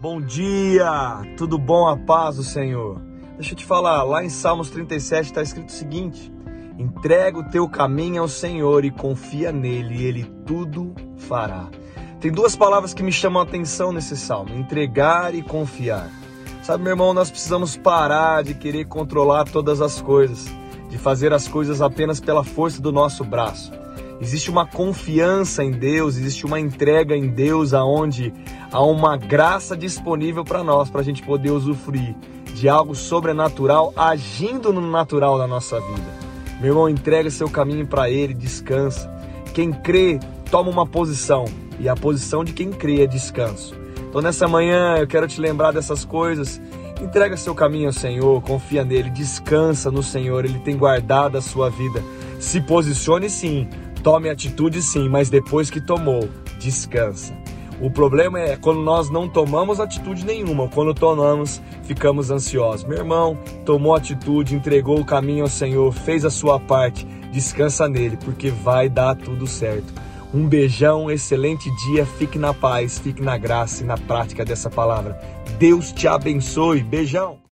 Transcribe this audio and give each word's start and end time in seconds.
Bom 0.00 0.18
dia, 0.18 1.20
tudo 1.36 1.58
bom, 1.58 1.86
a 1.86 1.94
paz 1.94 2.36
do 2.36 2.42
Senhor? 2.42 2.98
Deixa 3.36 3.52
eu 3.52 3.58
te 3.58 3.66
falar, 3.66 4.02
lá 4.02 4.24
em 4.24 4.30
Salmos 4.30 4.70
37 4.70 5.26
está 5.26 5.42
escrito 5.42 5.68
o 5.68 5.72
seguinte: 5.72 6.32
entrega 6.78 7.38
o 7.38 7.50
teu 7.50 7.68
caminho 7.68 8.22
ao 8.22 8.28
Senhor 8.28 8.82
e 8.82 8.90
confia 8.90 9.52
nele, 9.52 9.96
e 9.96 10.04
ele 10.04 10.24
tudo 10.46 10.94
fará. 11.18 11.68
Tem 12.18 12.32
duas 12.32 12.56
palavras 12.56 12.94
que 12.94 13.02
me 13.02 13.12
chamam 13.12 13.42
a 13.42 13.44
atenção 13.44 13.92
nesse 13.92 14.16
salmo: 14.16 14.54
entregar 14.54 15.34
e 15.34 15.42
confiar. 15.42 16.08
Sabe, 16.62 16.82
meu 16.82 16.92
irmão, 16.92 17.12
nós 17.12 17.30
precisamos 17.30 17.76
parar 17.76 18.42
de 18.42 18.54
querer 18.54 18.86
controlar 18.86 19.44
todas 19.44 19.82
as 19.82 20.00
coisas, 20.00 20.46
de 20.88 20.96
fazer 20.96 21.34
as 21.34 21.46
coisas 21.46 21.82
apenas 21.82 22.20
pela 22.20 22.42
força 22.42 22.80
do 22.80 22.90
nosso 22.90 23.22
braço. 23.22 23.70
Existe 24.20 24.50
uma 24.50 24.66
confiança 24.66 25.64
em 25.64 25.70
Deus, 25.70 26.18
existe 26.18 26.44
uma 26.44 26.60
entrega 26.60 27.16
em 27.16 27.28
Deus, 27.28 27.72
aonde 27.72 28.32
há 28.70 28.82
uma 28.82 29.16
graça 29.16 29.74
disponível 29.74 30.44
para 30.44 30.62
nós, 30.62 30.90
para 30.90 31.00
a 31.00 31.04
gente 31.04 31.22
poder 31.22 31.50
usufruir 31.50 32.14
de 32.54 32.68
algo 32.68 32.94
sobrenatural 32.94 33.92
agindo 33.96 34.72
no 34.72 34.82
natural 34.82 35.38
da 35.38 35.46
nossa 35.46 35.80
vida. 35.80 36.30
Meu 36.60 36.72
irmão, 36.72 36.88
entrega 36.88 37.30
seu 37.30 37.48
caminho 37.48 37.86
para 37.86 38.10
Ele, 38.10 38.34
descansa. 38.34 39.10
Quem 39.54 39.72
crê, 39.72 40.20
toma 40.50 40.70
uma 40.70 40.86
posição, 40.86 41.46
e 41.78 41.88
a 41.88 41.96
posição 41.96 42.44
de 42.44 42.52
quem 42.52 42.70
crê 42.70 43.02
é 43.02 43.06
descanso. 43.06 43.74
Então 44.10 44.20
nessa 44.20 44.46
manhã 44.46 44.96
eu 44.98 45.06
quero 45.06 45.26
te 45.26 45.40
lembrar 45.40 45.72
dessas 45.72 46.04
coisas. 46.04 46.60
Entrega 47.00 47.34
seu 47.38 47.54
caminho 47.54 47.86
ao 47.86 47.92
Senhor, 47.94 48.42
confia 48.42 48.84
nele, 48.84 49.08
descansa 49.08 49.90
no 49.90 50.02
Senhor, 50.02 50.44
Ele 50.44 50.58
tem 50.58 50.76
guardado 50.76 51.38
a 51.38 51.40
sua 51.40 51.70
vida. 51.70 52.04
Se 52.38 52.60
posicione 52.60 53.30
sim, 53.30 53.66
tome 54.02 54.28
atitude 54.28 54.82
sim, 54.82 55.08
mas 55.08 55.30
depois 55.30 55.70
que 55.70 55.80
tomou, 55.80 56.28
descansa. 56.58 57.34
O 57.80 57.90
problema 57.90 58.38
é 58.38 58.56
quando 58.56 58.80
nós 58.80 59.08
não 59.08 59.26
tomamos 59.26 59.80
atitude 59.80 60.24
nenhuma, 60.24 60.68
quando 60.68 60.92
tomamos, 60.92 61.62
ficamos 61.84 62.30
ansiosos. 62.30 62.86
Meu 62.86 62.98
irmão, 62.98 63.38
tomou 63.64 63.94
atitude, 63.94 64.54
entregou 64.54 65.00
o 65.00 65.04
caminho 65.04 65.44
ao 65.44 65.48
Senhor, 65.48 65.90
fez 65.90 66.24
a 66.24 66.30
sua 66.30 66.60
parte, 66.60 67.06
descansa 67.32 67.88
nele, 67.88 68.18
porque 68.22 68.50
vai 68.50 68.88
dar 68.88 69.16
tudo 69.16 69.46
certo. 69.46 69.94
Um 70.32 70.46
beijão, 70.46 71.10
excelente 71.10 71.68
dia, 71.86 72.04
fique 72.04 72.38
na 72.38 72.52
paz, 72.52 72.98
fique 72.98 73.22
na 73.22 73.38
graça 73.38 73.82
e 73.82 73.86
na 73.86 73.96
prática 73.96 74.44
dessa 74.44 74.68
palavra. 74.68 75.18
Deus 75.58 75.90
te 75.90 76.06
abençoe. 76.06 76.82
Beijão. 76.82 77.40